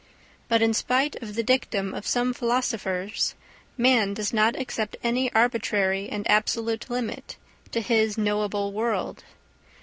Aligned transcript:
But 0.49 0.63
in 0.63 0.73
spite 0.73 1.15
of 1.21 1.35
the 1.35 1.43
dictum 1.43 1.93
of 1.93 2.07
some 2.07 2.33
philosophers 2.33 3.35
man 3.77 4.15
does 4.15 4.33
not 4.33 4.55
accept 4.55 4.97
any 5.03 5.31
arbitrary 5.33 6.09
and 6.09 6.27
absolute 6.27 6.89
limit 6.89 7.37
to 7.71 7.81
his 7.81 8.17
knowable 8.17 8.71
world. 8.73 9.23